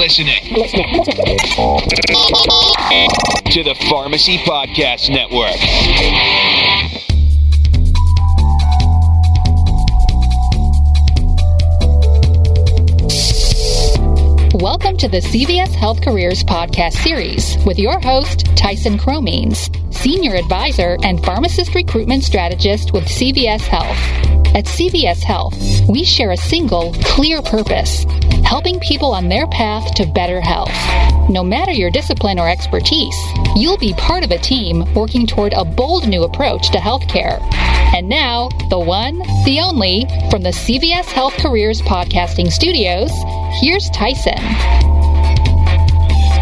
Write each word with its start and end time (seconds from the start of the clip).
listening 0.00 0.42
to 3.50 3.62
the 3.62 3.76
Pharmacy 3.90 4.38
Podcast 4.38 5.10
Network. 5.10 5.54
Welcome 14.62 14.96
to 14.96 15.08
the 15.08 15.20
CVS 15.20 15.74
Health 15.74 16.00
Careers 16.00 16.42
podcast 16.44 16.94
series 16.94 17.62
with 17.66 17.78
your 17.78 18.00
host, 18.00 18.46
Tyson 18.56 18.96
Cromines, 18.96 19.68
Senior 20.00 20.34
Advisor 20.36 20.96
and 21.02 21.22
Pharmacist 21.22 21.74
Recruitment 21.74 22.24
Strategist 22.24 22.94
with 22.94 23.04
CVS 23.04 23.60
Health. 23.60 23.98
At 24.56 24.64
CVS 24.64 25.22
Health, 25.22 25.54
we 25.90 26.04
share 26.04 26.30
a 26.30 26.38
single, 26.38 26.94
clear 27.04 27.42
purpose 27.42 28.06
helping 28.42 28.80
people 28.80 29.12
on 29.12 29.28
their 29.28 29.46
path 29.48 29.94
to 29.96 30.06
better 30.06 30.40
health. 30.40 30.72
No 31.28 31.44
matter 31.44 31.70
your 31.70 31.90
discipline 31.90 32.38
or 32.38 32.48
expertise, 32.48 33.14
you'll 33.54 33.76
be 33.76 33.92
part 33.92 34.24
of 34.24 34.30
a 34.30 34.38
team 34.38 34.90
working 34.94 35.26
toward 35.26 35.52
a 35.52 35.66
bold 35.66 36.08
new 36.08 36.24
approach 36.24 36.70
to 36.70 36.78
healthcare. 36.78 37.38
And 37.94 38.08
now, 38.08 38.48
the 38.70 38.80
one, 38.80 39.18
the 39.44 39.60
only, 39.60 40.06
from 40.30 40.42
the 40.42 40.48
CVS 40.48 41.12
Health 41.12 41.34
Careers 41.36 41.82
Podcasting 41.82 42.50
Studios, 42.50 43.12
here's 43.60 43.90
Tyson. 43.90 44.99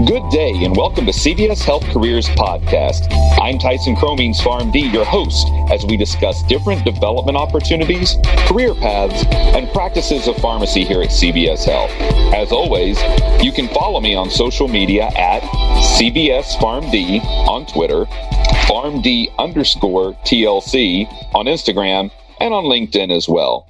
Good 0.09 0.31
day 0.31 0.65
and 0.65 0.75
welcome 0.75 1.05
to 1.05 1.13
CVS 1.13 1.63
Health 1.63 1.85
Careers 1.93 2.31
Podcast. 2.31 3.13
I'm 3.43 3.59
Tyson 3.59 3.95
Cromines, 3.95 4.41
PharmD, 4.41 4.91
your 4.91 5.05
host, 5.05 5.47
as 5.71 5.85
we 5.85 5.99
discuss 5.99 6.43
different 6.45 6.83
development 6.83 7.37
opportunities, 7.37 8.17
career 8.47 8.75
paths, 8.75 9.27
and 9.55 9.71
practices 9.75 10.27
of 10.27 10.37
pharmacy 10.37 10.83
here 10.83 11.03
at 11.03 11.11
CVS 11.11 11.67
Health. 11.67 11.91
As 12.35 12.53
always, 12.53 12.99
you 13.45 13.53
can 13.53 13.69
follow 13.69 14.01
me 14.01 14.15
on 14.15 14.31
social 14.31 14.67
media 14.67 15.11
at 15.15 15.43
CVS 15.99 16.57
PharmD 16.57 17.23
on 17.47 17.67
Twitter, 17.67 18.07
PharmD 18.65 19.37
underscore 19.37 20.15
TLC 20.25 21.07
on 21.35 21.45
Instagram, 21.45 22.11
and 22.41 22.55
on 22.55 22.65
LinkedIn 22.65 23.15
as 23.15 23.29
well. 23.29 23.69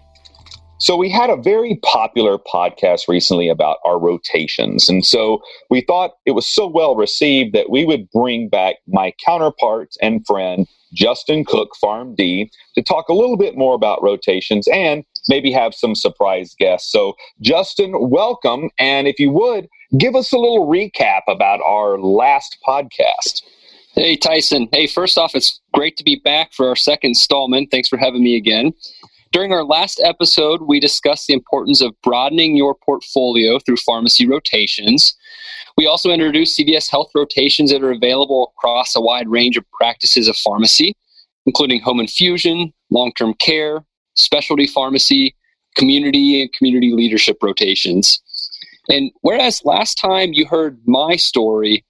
So 0.79 0.97
we 0.97 1.11
had 1.11 1.29
a 1.29 1.37
very 1.37 1.81
popular 1.83 2.39
podcast 2.39 3.09
recently 3.09 3.48
about 3.48 3.79
our 3.84 3.98
rotations. 3.98 4.89
And 4.89 5.05
so 5.05 5.43
we 5.71 5.81
thought 5.81 6.12
it 6.25 6.33
was 6.33 6.47
so 6.47 6.69
well 6.69 6.95
received 6.95 7.53
that 7.55 7.69
we 7.69 7.84
would 7.84 8.09
bring 8.11 8.48
back 8.48 8.77
my 8.87 9.12
counterpart 9.25 9.95
and 10.01 10.25
friend, 10.25 10.69
Justin 10.95 11.45
Cook, 11.45 11.71
PharmD, 11.83 12.49
to 12.77 12.83
talk 12.83 13.09
a 13.09 13.12
little 13.15 13.37
bit 13.37 13.56
more 13.56 13.75
about 13.75 14.03
rotations 14.03 14.69
and 14.69 15.05
maybe 15.29 15.51
have 15.51 15.75
some 15.75 15.97
surprise 15.97 16.55
guests. 16.56 16.93
So 16.93 17.15
Justin, 17.41 18.09
welcome. 18.09 18.71
And 18.79 19.09
if 19.09 19.19
you 19.19 19.31
would, 19.31 19.69
give 19.99 20.15
us 20.15 20.33
a 20.33 20.39
little 20.39 20.69
recap 20.69 21.23
about 21.27 21.61
our 21.62 21.99
last 21.99 22.56
podcast. 22.67 23.43
Hey, 23.95 24.17
Tyson. 24.17 24.69
Hey, 24.71 24.87
first 24.87 25.19
off, 25.19 25.34
it's 25.34 25.61
great 25.75 25.97
to 25.97 26.05
be 26.05 26.21
back 26.25 26.53
for 26.53 26.69
our 26.69 26.77
second 26.77 27.11
installment. 27.11 27.73
Thanks 27.73 27.89
for 27.89 27.97
having 27.97 28.23
me 28.23 28.37
again. 28.37 28.73
During 29.31 29.53
our 29.53 29.65
last 29.65 30.01
episode, 30.03 30.62
we 30.62 30.81
discussed 30.81 31.27
the 31.27 31.34
importance 31.34 31.83
of 31.83 31.95
broadening 32.03 32.57
your 32.57 32.75
portfolio 32.75 33.59
through 33.59 33.77
pharmacy 33.77 34.27
rotations. 34.27 35.15
We 35.77 35.87
also 35.87 36.11
introduced 36.11 36.59
CVS 36.59 36.91
Health 36.91 37.11
rotations 37.15 37.71
that 37.71 37.83
are 37.83 37.91
available 37.91 38.53
across 38.56 38.97
a 38.97 39.01
wide 39.01 39.29
range 39.29 39.56
of 39.56 39.71
practices 39.71 40.29
of 40.29 40.37
pharmacy, 40.37 40.95
including 41.45 41.81
home 41.81 42.01
infusion, 42.01 42.73
long 42.91 43.12
term 43.12 43.34
care, 43.34 43.84
specialty 44.15 44.67
pharmacy, 44.67 45.34
community 45.77 46.41
and 46.43 46.53
community 46.53 46.93
leadership 46.93 47.37
rotations. 47.43 48.23
And 48.89 49.12
whereas 49.21 49.65
last 49.65 49.99
time 49.99 50.33
you 50.33 50.47
heard 50.47 50.81
my 50.87 51.17
story, 51.17 51.84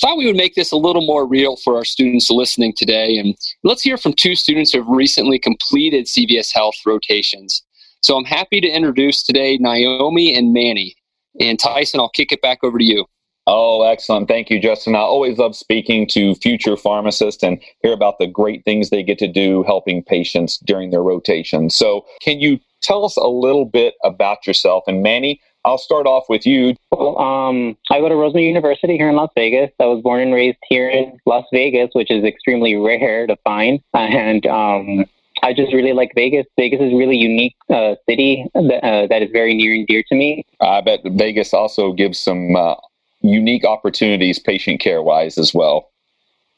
thought 0.00 0.18
we 0.18 0.26
would 0.26 0.36
make 0.36 0.54
this 0.54 0.72
a 0.72 0.76
little 0.76 1.06
more 1.06 1.26
real 1.26 1.56
for 1.56 1.76
our 1.76 1.84
students 1.84 2.30
listening 2.30 2.72
today. 2.76 3.16
And 3.16 3.34
let's 3.64 3.82
hear 3.82 3.96
from 3.96 4.12
two 4.12 4.34
students 4.34 4.72
who 4.72 4.78
have 4.78 4.88
recently 4.88 5.38
completed 5.38 6.06
CVS 6.06 6.52
Health 6.54 6.76
rotations. 6.86 7.64
So 8.02 8.16
I'm 8.16 8.24
happy 8.24 8.60
to 8.60 8.68
introduce 8.68 9.22
today 9.22 9.58
Naomi 9.58 10.34
and 10.34 10.52
Manny. 10.52 10.94
And 11.40 11.58
Tyson, 11.58 12.00
I'll 12.00 12.10
kick 12.10 12.32
it 12.32 12.42
back 12.42 12.58
over 12.62 12.78
to 12.78 12.84
you. 12.84 13.06
Oh, 13.50 13.82
excellent. 13.82 14.28
Thank 14.28 14.50
you, 14.50 14.60
Justin. 14.60 14.94
I 14.94 14.98
always 14.98 15.38
love 15.38 15.56
speaking 15.56 16.06
to 16.08 16.34
future 16.34 16.76
pharmacists 16.76 17.42
and 17.42 17.58
hear 17.82 17.94
about 17.94 18.18
the 18.18 18.26
great 18.26 18.62
things 18.66 18.90
they 18.90 19.02
get 19.02 19.18
to 19.20 19.26
do 19.26 19.62
helping 19.62 20.04
patients 20.04 20.58
during 20.58 20.90
their 20.90 21.02
rotation. 21.02 21.70
So, 21.70 22.04
can 22.20 22.40
you 22.40 22.58
tell 22.82 23.06
us 23.06 23.16
a 23.16 23.26
little 23.26 23.64
bit 23.64 23.94
about 24.04 24.46
yourself? 24.46 24.84
And 24.86 25.02
Manny, 25.02 25.40
I'll 25.64 25.78
start 25.78 26.06
off 26.06 26.24
with 26.28 26.46
you. 26.46 26.74
Well, 26.90 27.18
um, 27.18 27.76
I 27.90 28.00
go 28.00 28.08
to 28.08 28.14
Roseman 28.14 28.46
University 28.46 28.96
here 28.96 29.08
in 29.08 29.16
Las 29.16 29.30
Vegas. 29.34 29.70
I 29.80 29.86
was 29.86 30.02
born 30.02 30.20
and 30.20 30.32
raised 30.32 30.58
here 30.68 30.88
in 30.88 31.18
Las 31.26 31.44
Vegas, 31.52 31.90
which 31.92 32.10
is 32.10 32.24
extremely 32.24 32.76
rare 32.76 33.26
to 33.26 33.36
find. 33.44 33.80
And 33.92 34.46
um, 34.46 35.04
I 35.42 35.52
just 35.52 35.72
really 35.72 35.92
like 35.92 36.12
Vegas. 36.14 36.46
Vegas 36.56 36.80
is 36.80 36.92
a 36.92 36.96
really 36.96 37.16
unique 37.16 37.56
uh, 37.70 37.96
city 38.08 38.46
that, 38.54 38.84
uh, 38.84 39.06
that 39.08 39.22
is 39.22 39.30
very 39.32 39.54
near 39.54 39.74
and 39.74 39.86
dear 39.86 40.02
to 40.08 40.14
me. 40.14 40.44
I 40.60 40.80
bet 40.80 41.00
Vegas 41.04 41.52
also 41.52 41.92
gives 41.92 42.18
some 42.18 42.56
uh, 42.56 42.74
unique 43.20 43.64
opportunities 43.64 44.38
patient 44.38 44.80
care 44.80 45.02
wise 45.02 45.38
as 45.38 45.52
well. 45.52 45.90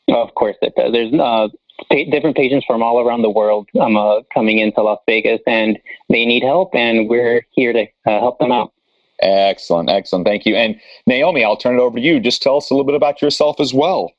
Of 0.08 0.34
course, 0.34 0.56
it 0.62 0.74
does. 0.76 0.92
There's 0.92 1.12
uh, 1.14 1.48
different 2.10 2.36
patients 2.36 2.64
from 2.66 2.82
all 2.82 3.00
around 3.00 3.22
the 3.22 3.30
world 3.30 3.68
um, 3.80 3.96
uh, 3.96 4.20
coming 4.32 4.58
into 4.58 4.82
Las 4.82 4.98
Vegas, 5.06 5.40
and 5.46 5.78
they 6.08 6.24
need 6.24 6.42
help, 6.42 6.74
and 6.74 7.08
we're 7.08 7.46
here 7.52 7.72
to 7.72 7.82
uh, 8.06 8.20
help 8.20 8.38
them 8.38 8.52
out. 8.52 8.72
Excellent, 9.22 9.90
excellent. 9.90 10.26
Thank 10.26 10.46
you. 10.46 10.56
And 10.56 10.80
Naomi, 11.06 11.44
I'll 11.44 11.56
turn 11.56 11.76
it 11.76 11.80
over 11.80 11.98
to 11.98 12.02
you. 12.02 12.20
Just 12.20 12.42
tell 12.42 12.56
us 12.56 12.70
a 12.70 12.74
little 12.74 12.86
bit 12.86 12.94
about 12.94 13.20
yourself 13.20 13.60
as 13.60 13.74
well. 13.74 14.12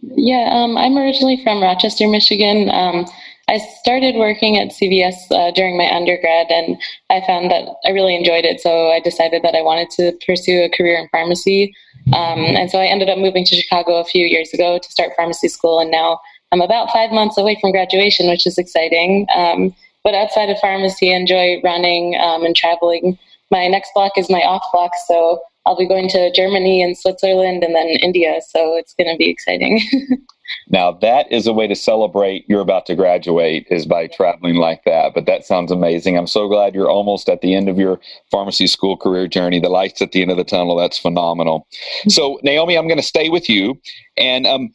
Yeah, 0.00 0.50
um, 0.52 0.76
I'm 0.76 0.96
originally 0.96 1.42
from 1.42 1.62
Rochester, 1.62 2.06
Michigan. 2.06 2.70
Um, 2.70 3.06
I 3.48 3.58
started 3.80 4.16
working 4.16 4.56
at 4.56 4.68
CVS 4.68 5.30
uh, 5.30 5.50
during 5.50 5.76
my 5.76 5.92
undergrad, 5.92 6.50
and 6.50 6.80
I 7.10 7.22
found 7.26 7.50
that 7.50 7.68
I 7.84 7.90
really 7.90 8.16
enjoyed 8.16 8.44
it. 8.44 8.60
So 8.60 8.90
I 8.90 9.00
decided 9.00 9.42
that 9.42 9.54
I 9.54 9.62
wanted 9.62 9.90
to 9.90 10.12
pursue 10.26 10.62
a 10.62 10.70
career 10.70 10.98
in 10.98 11.08
pharmacy. 11.08 11.74
Um, 12.12 12.40
and 12.40 12.70
so 12.70 12.78
I 12.78 12.86
ended 12.86 13.08
up 13.08 13.18
moving 13.18 13.44
to 13.44 13.56
Chicago 13.56 13.98
a 14.00 14.04
few 14.04 14.26
years 14.26 14.52
ago 14.52 14.78
to 14.78 14.90
start 14.90 15.12
pharmacy 15.16 15.48
school, 15.48 15.78
and 15.78 15.90
now 15.90 16.20
I'm 16.52 16.60
about 16.60 16.90
five 16.92 17.10
months 17.10 17.36
away 17.36 17.58
from 17.60 17.72
graduation, 17.72 18.28
which 18.28 18.46
is 18.46 18.58
exciting. 18.58 19.26
Um, 19.34 19.74
but 20.04 20.14
outside 20.14 20.50
of 20.50 20.58
pharmacy, 20.58 21.12
I 21.12 21.16
enjoy 21.16 21.60
running 21.64 22.14
um, 22.20 22.44
and 22.44 22.54
traveling 22.54 23.18
my 23.50 23.66
next 23.68 23.90
block 23.94 24.12
is 24.16 24.30
my 24.30 24.42
off 24.42 24.64
block. 24.72 24.92
So 25.06 25.40
I'll 25.66 25.76
be 25.76 25.88
going 25.88 26.08
to 26.10 26.30
Germany 26.32 26.82
and 26.82 26.96
Switzerland 26.96 27.64
and 27.64 27.74
then 27.74 27.86
India. 27.86 28.40
So 28.50 28.76
it's 28.76 28.94
going 28.94 29.10
to 29.10 29.16
be 29.16 29.30
exciting. 29.30 29.80
now, 30.68 30.92
that 30.92 31.30
is 31.32 31.46
a 31.46 31.54
way 31.54 31.66
to 31.66 31.74
celebrate 31.74 32.44
you're 32.48 32.60
about 32.60 32.84
to 32.86 32.94
graduate 32.94 33.66
is 33.70 33.86
by 33.86 34.08
traveling 34.08 34.56
like 34.56 34.84
that. 34.84 35.14
But 35.14 35.24
that 35.24 35.46
sounds 35.46 35.72
amazing. 35.72 36.18
I'm 36.18 36.26
so 36.26 36.48
glad 36.48 36.74
you're 36.74 36.90
almost 36.90 37.30
at 37.30 37.40
the 37.40 37.54
end 37.54 37.70
of 37.70 37.78
your 37.78 37.98
pharmacy 38.30 38.66
school 38.66 38.96
career 38.96 39.26
journey. 39.26 39.58
The 39.58 39.70
lights 39.70 40.02
at 40.02 40.12
the 40.12 40.20
end 40.20 40.30
of 40.30 40.36
the 40.36 40.44
tunnel. 40.44 40.76
That's 40.76 40.98
phenomenal. 40.98 41.66
So, 42.08 42.38
Naomi, 42.42 42.76
I'm 42.76 42.88
going 42.88 43.00
to 43.00 43.02
stay 43.02 43.30
with 43.30 43.48
you. 43.48 43.80
And 44.18 44.46
um, 44.46 44.70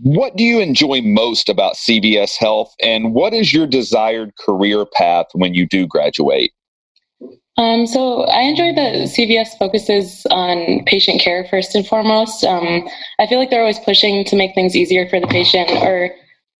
what 0.00 0.36
do 0.36 0.42
you 0.42 0.58
enjoy 0.58 1.02
most 1.02 1.48
about 1.48 1.74
CVS 1.74 2.36
Health? 2.36 2.74
And 2.82 3.14
what 3.14 3.32
is 3.32 3.52
your 3.52 3.68
desired 3.68 4.32
career 4.36 4.86
path 4.86 5.26
when 5.34 5.54
you 5.54 5.68
do 5.68 5.86
graduate? 5.86 6.50
Um, 7.58 7.86
so 7.86 8.22
I 8.24 8.42
enjoy 8.42 8.72
that 8.74 8.94
CVS 9.08 9.58
focuses 9.58 10.26
on 10.30 10.84
patient 10.86 11.20
care 11.20 11.46
first 11.50 11.74
and 11.74 11.86
foremost. 11.86 12.44
Um, 12.44 12.88
I 13.18 13.26
feel 13.26 13.38
like 13.38 13.50
they're 13.50 13.60
always 13.60 13.78
pushing 13.78 14.24
to 14.24 14.36
make 14.36 14.54
things 14.54 14.74
easier 14.74 15.06
for 15.08 15.20
the 15.20 15.26
patient 15.26 15.70
or 15.70 16.10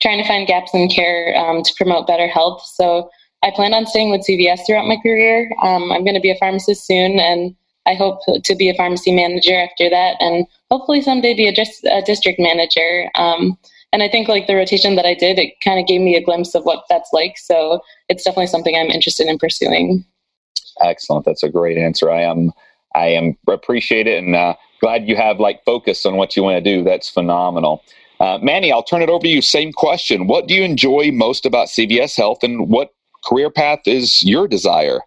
trying 0.02 0.20
to 0.20 0.28
find 0.28 0.46
gaps 0.46 0.74
in 0.74 0.88
care 0.88 1.34
um, 1.36 1.62
to 1.62 1.72
promote 1.76 2.06
better 2.06 2.26
health. 2.26 2.62
So 2.74 3.08
I 3.42 3.50
plan 3.50 3.72
on 3.72 3.86
staying 3.86 4.10
with 4.10 4.26
CVS 4.28 4.66
throughout 4.66 4.86
my 4.86 4.96
career. 5.02 5.50
Um, 5.62 5.90
I'm 5.90 6.04
going 6.04 6.14
to 6.14 6.20
be 6.20 6.30
a 6.30 6.36
pharmacist 6.36 6.86
soon, 6.86 7.18
and 7.18 7.54
I 7.86 7.94
hope 7.94 8.20
to 8.42 8.54
be 8.54 8.68
a 8.68 8.74
pharmacy 8.74 9.12
manager 9.12 9.54
after 9.54 9.88
that, 9.88 10.16
and 10.20 10.46
hopefully 10.70 11.00
someday 11.00 11.34
be 11.34 11.48
a, 11.48 11.52
just, 11.52 11.84
a 11.84 12.02
district 12.02 12.38
manager. 12.38 13.10
Um, 13.14 13.58
and 13.92 14.02
I 14.02 14.08
think 14.08 14.28
like 14.28 14.46
the 14.46 14.56
rotation 14.56 14.94
that 14.96 15.04
I 15.06 15.14
did, 15.14 15.38
it 15.38 15.54
kind 15.62 15.80
of 15.80 15.86
gave 15.86 16.00
me 16.00 16.16
a 16.16 16.22
glimpse 16.22 16.54
of 16.54 16.64
what 16.64 16.84
that's 16.88 17.10
like. 17.12 17.36
So 17.36 17.80
it's 18.08 18.24
definitely 18.24 18.46
something 18.46 18.76
I'm 18.76 18.90
interested 18.90 19.26
in 19.26 19.38
pursuing. 19.38 20.04
Excellent. 20.80 21.24
That's 21.24 21.42
a 21.42 21.48
great 21.48 21.78
answer. 21.78 22.10
I 22.10 22.22
am 22.22 22.52
I 22.94 23.06
am 23.06 23.36
appreciate 23.48 24.06
it 24.06 24.22
and 24.22 24.36
uh, 24.36 24.54
glad 24.80 25.08
you 25.08 25.16
have 25.16 25.40
like 25.40 25.64
focus 25.64 26.04
on 26.04 26.16
what 26.16 26.36
you 26.36 26.42
want 26.42 26.62
to 26.62 26.76
do. 26.76 26.84
That's 26.84 27.08
phenomenal. 27.08 27.82
Uh, 28.20 28.38
Manny, 28.40 28.70
I'll 28.70 28.82
turn 28.82 29.02
it 29.02 29.08
over 29.08 29.22
to 29.22 29.28
you. 29.28 29.42
Same 29.42 29.72
question. 29.72 30.26
What 30.26 30.46
do 30.46 30.54
you 30.54 30.62
enjoy 30.62 31.10
most 31.12 31.44
about 31.44 31.68
CVS 31.68 32.16
Health, 32.16 32.44
and 32.44 32.68
what 32.68 32.94
career 33.24 33.50
path 33.50 33.80
is 33.86 34.22
your 34.22 34.46
desire? 34.46 35.00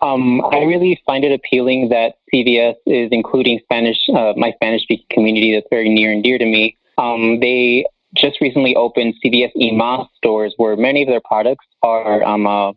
Um, 0.00 0.44
I 0.44 0.58
really 0.58 1.00
find 1.06 1.24
it 1.24 1.32
appealing 1.32 1.88
that 1.88 2.16
CVS 2.32 2.74
is 2.86 3.08
including 3.12 3.60
Spanish, 3.64 3.98
uh, 4.14 4.32
my 4.36 4.52
Spanish 4.52 4.82
speaking 4.82 5.06
community 5.10 5.54
that's 5.54 5.66
very 5.70 5.88
near 5.88 6.12
and 6.12 6.22
dear 6.22 6.38
to 6.38 6.44
me. 6.44 6.76
Um, 6.98 7.40
they 7.40 7.84
just 8.14 8.40
recently 8.40 8.76
opened 8.76 9.14
CVS 9.24 9.52
y 9.54 9.70
más 9.72 10.08
stores 10.16 10.54
where 10.56 10.76
many 10.76 11.02
of 11.02 11.08
their 11.08 11.20
products 11.20 11.64
are 11.82 12.22
um, 12.24 12.46
uh, 12.46 12.72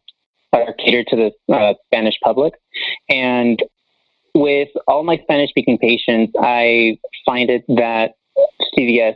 are 0.53 0.74
catered 0.74 1.07
to 1.07 1.15
the 1.15 1.53
uh, 1.53 1.74
Spanish 1.86 2.15
public. 2.24 2.53
And 3.09 3.62
with 4.33 4.69
all 4.88 5.03
my 5.03 5.18
Spanish 5.18 5.50
speaking 5.50 5.77
patients, 5.77 6.33
I 6.39 6.97
find 7.25 7.50
it 7.50 7.63
that 7.69 8.15
CVS 8.77 9.15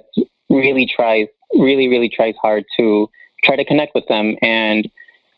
really 0.49 0.85
tries, 0.85 1.27
really, 1.53 1.87
really 1.87 2.09
tries 2.09 2.35
hard 2.41 2.65
to 2.77 3.09
try 3.43 3.55
to 3.55 3.65
connect 3.65 3.95
with 3.95 4.07
them. 4.07 4.35
And 4.41 4.89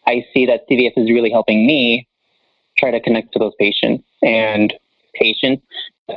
I 0.07 0.25
see 0.33 0.45
that 0.45 0.67
CVS 0.69 0.93
is 0.97 1.09
really 1.09 1.31
helping 1.31 1.65
me 1.65 2.07
try 2.77 2.91
to 2.91 2.99
connect 2.99 3.33
to 3.33 3.39
those 3.39 3.53
patients. 3.59 4.03
And 4.21 4.73
patients 5.13 5.65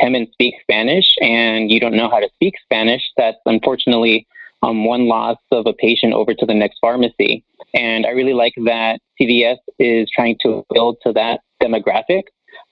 come 0.01 0.15
and 0.15 0.29
speak 0.33 0.55
Spanish, 0.63 1.15
and 1.21 1.71
you 1.71 1.81
don't 1.81 1.95
know 1.95 2.11
how 2.11 2.21
to 2.21 2.29
speak 2.35 2.55
Spanish. 2.65 3.03
That's 3.17 3.39
unfortunately 3.47 4.27
um, 4.63 4.85
one 4.85 5.09
loss 5.09 5.39
of 5.51 5.67
a 5.67 5.73
patient 5.73 6.13
over 6.15 6.35
to 6.35 6.47
the 6.47 6.55
next 6.55 6.79
pharmacy. 6.81 7.45
And 7.75 8.07
I 8.07 8.11
really 8.11 8.35
like 8.35 8.55
that 8.65 9.01
CVS 9.21 9.59
is 9.79 10.09
trying 10.11 10.37
to 10.43 10.65
build 10.73 10.97
to 11.03 11.13
that 11.13 11.41
demographic 11.63 12.23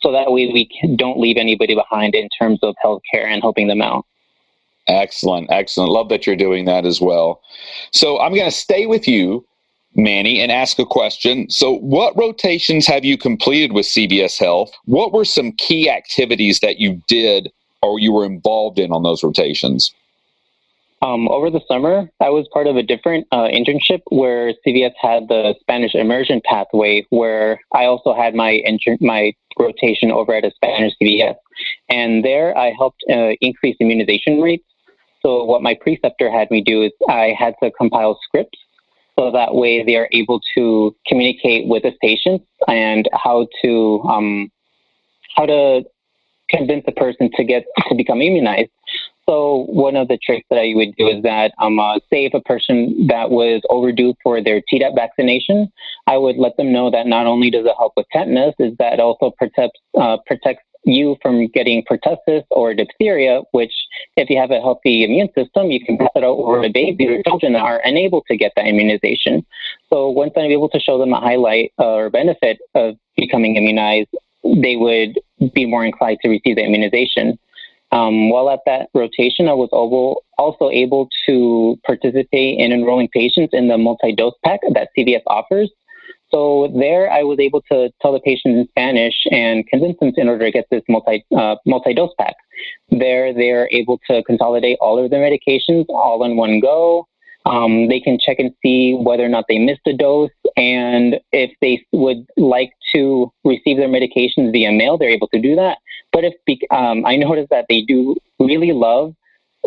so 0.01 0.13
that 0.13 0.31
way 0.31 0.47
we 0.53 0.69
don't 0.97 1.19
leave 1.19 1.37
anybody 1.37 1.75
behind 1.75 2.15
in 2.15 2.29
terms 2.39 2.61
of 2.63 2.75
healthcare 2.85 3.25
and 3.25 3.43
helping 3.43 3.69
them 3.69 3.83
out. 3.83 4.05
Excellent, 4.89 5.51
excellent. 5.51 5.91
Love 5.91 6.09
that 6.09 6.27
you're 6.27 6.37
doing 6.37 6.65
that 6.65 6.85
as 6.85 7.01
well. 7.01 7.41
So 7.93 8.21
I'm 8.21 8.35
going 8.35 8.51
to 8.51 8.57
stay 8.57 8.87
with 8.87 9.07
you, 9.07 9.47
Manny, 9.95 10.41
and 10.41 10.51
ask 10.51 10.79
a 10.79 10.87
question. 10.87 11.49
So, 11.51 11.79
what 11.79 12.17
rotations 12.17 12.87
have 12.87 13.05
you 13.05 13.17
completed 13.17 13.73
with 13.73 13.87
CVS 13.87 14.39
Health? 14.41 14.73
What 14.87 15.13
were 15.13 15.25
some 15.25 15.53
key 15.53 15.89
activities 15.89 16.59
that 16.61 16.79
you 16.79 17.01
did 17.07 17.53
or 17.81 18.01
you 18.01 18.13
were 18.13 18.25
involved 18.25 18.79
in 18.81 18.91
on 18.91 19.05
those 19.05 19.23
rotations? 19.23 19.93
Um, 21.03 21.27
over 21.29 21.51
the 21.51 21.61
summer, 21.67 22.09
I 22.21 22.31
was 22.31 22.47
part 22.53 22.69
of 22.69 22.77
a 22.77 22.83
different 22.83 23.27
uh, 23.33 23.49
internship 23.49 24.03
where 24.11 24.55
CVS 24.65 24.93
had 25.01 25.27
the 25.29 25.55
Spanish 25.61 25.97
immersion 25.97 26.41
pathway, 26.45 27.05
where 27.11 27.61
I 27.75 27.87
also 27.87 28.15
had 28.15 28.37
my 28.37 28.63
inter- 28.65 28.99
my 29.01 29.33
rotation 29.59 30.13
over 30.13 30.33
at 30.33 30.45
a 30.45 30.53
Spanish 30.53 30.95
CVS, 31.03 31.35
and 31.89 32.25
there 32.25 32.57
I 32.57 32.73
helped 32.79 33.03
uh, 33.11 33.33
increase 33.41 33.77
immunization 33.81 34.41
rates. 34.41 34.65
So 35.23 35.43
what 35.43 35.61
my 35.61 35.75
preceptor 35.75 36.31
had 36.31 36.51
me 36.53 36.63
do 36.63 36.83
is 36.83 36.93
I 37.09 37.35
had 37.37 37.55
to 37.63 37.73
compile 37.73 38.19
scripts 38.23 38.59
so 39.19 39.31
that 39.33 39.55
way 39.55 39.83
they 39.83 39.97
are 39.97 40.09
able 40.13 40.41
to 40.55 40.95
communicate 41.07 41.67
with 41.67 41.83
the 41.83 41.93
patients 42.01 42.45
and 42.69 43.09
how 43.13 43.49
to 43.63 44.01
um, 44.05 44.53
how 45.35 45.47
to 45.47 45.83
convince 46.49 46.85
a 46.87 46.93
person 46.93 47.31
to 47.37 47.45
get 47.45 47.65
to 47.89 47.95
become 47.95 48.21
immunized. 48.23 48.71
So 49.33 49.65
one 49.71 49.97
of 49.97 50.09
the 50.09 50.19
tricks 50.19 50.47
that 50.51 50.59
I 50.59 50.73
would 50.75 50.95
do 50.97 51.09
is 51.09 51.23
that, 51.23 51.53
um, 51.59 51.79
uh, 51.81 52.01
say 52.11 52.27
if 52.27 52.35
a 52.35 52.41
person 52.43 53.07
that 53.07 53.31
was 53.31 53.63
overdue 53.71 54.13
for 54.23 54.43
their 54.43 54.61
Tdap 54.71 54.95
vaccination, 54.95 55.73
I 56.07 56.19
would 56.19 56.37
let 56.37 56.59
them 56.59 56.71
know 56.71 56.91
that 56.91 57.07
not 57.07 57.25
only 57.25 57.49
does 57.49 57.65
it 57.65 57.73
help 57.79 57.95
with 57.97 58.05
tetanus, 58.13 58.55
is 58.59 58.77
that 58.79 58.93
it 58.93 59.01
also 59.01 59.31
protects 59.39 59.81
uh, 59.99 60.19
protects 60.27 60.65
you 60.85 61.17
from 61.23 61.47
getting 61.49 61.83
pertussis 61.91 62.43
or 62.51 62.75
diphtheria, 62.75 63.41
which 63.53 63.73
if 64.19 64.29
you 64.29 64.39
have 64.39 64.51
a 64.51 64.61
healthy 64.61 65.03
immune 65.03 65.31
system, 65.35 65.71
you 65.71 65.83
can 65.83 65.97
pass 65.97 66.11
it 66.15 66.25
out 66.25 66.37
over 66.37 66.61
to 66.61 66.69
babies 66.71 67.09
or 67.09 67.23
children 67.23 67.55
that 67.55 67.63
are 67.63 67.81
unable 67.85 68.23
to 68.29 68.37
get 68.37 68.53
that 68.57 68.67
immunization. 68.67 69.47
So 69.89 70.11
once 70.11 70.33
I'm 70.37 70.51
able 70.51 70.69
to 70.69 70.79
show 70.79 70.99
them 70.99 71.15
a 71.15 71.21
highlight 71.21 71.73
or 71.79 72.11
benefit 72.11 72.59
of 72.75 72.97
becoming 73.17 73.57
immunized, 73.57 74.11
they 74.45 74.77
would 74.77 75.19
be 75.55 75.65
more 75.65 75.87
inclined 75.87 76.19
to 76.23 76.29
receive 76.29 76.57
the 76.57 76.65
immunization. 76.65 77.39
Um, 77.93 78.31
while 78.31 78.49
at 78.49 78.61
that 78.65 78.89
rotation, 78.95 79.49
I 79.49 79.53
was 79.53 79.69
also 80.39 80.71
able 80.71 81.09
to 81.27 81.79
participate 81.87 82.59
in 82.59 82.73
enrolling 82.73 83.09
patients 83.09 83.51
in 83.53 83.69
the 83.69 83.77
multi-dose 83.77 84.35
pack 84.45 84.61
that 84.73 84.89
CVS 84.97 85.21
offers. 85.27 85.71
So 86.31 86.73
there, 86.75 87.13
I 87.13 87.23
was 87.23 87.39
able 87.39 87.61
to 87.71 87.91
tell 88.01 88.13
the 88.13 88.21
patient 88.21 88.57
in 88.57 88.67
Spanish 88.69 89.27
and 89.31 89.67
convince 89.67 89.99
them 90.01 90.13
in 90.17 90.29
order 90.29 90.47
to 90.47 90.51
get 90.51 90.67
this 90.71 90.83
multi 90.89 91.23
uh, 91.37 91.57
multi-dose 91.67 92.15
pack. 92.19 92.35
There, 92.89 93.35
they 93.35 93.51
are 93.51 93.69
able 93.71 94.01
to 94.11 94.23
consolidate 94.23 94.79
all 94.81 95.03
of 95.03 95.11
their 95.11 95.21
medications 95.21 95.85
all 95.91 96.25
in 96.25 96.37
one 96.37 96.61
go. 96.61 97.07
Um, 97.45 97.89
they 97.89 98.01
can 98.01 98.19
check 98.19 98.39
and 98.39 98.53
see 98.63 98.95
whether 98.95 99.25
or 99.25 99.29
not 99.29 99.45
they 99.49 99.59
missed 99.59 99.87
a 99.87 99.93
dose, 99.93 100.31
and 100.57 101.21
if 101.33 101.51
they 101.61 101.85
would 101.93 102.25
like 102.37 102.73
to 102.95 103.31
receive 103.45 103.77
their 103.77 103.89
medications 103.89 104.53
via 104.53 104.73
mail, 104.73 104.97
they're 104.97 105.11
able 105.11 105.29
to 105.29 105.41
do 105.41 105.57
that. 105.57 105.79
But 106.13 106.25
if 106.25 106.35
um, 106.71 107.05
I 107.07 107.17
noticed 107.17 107.51
that 107.51 107.67
they 107.69 107.83
do 107.83 108.17
really 108.39 108.73
love 108.73 109.15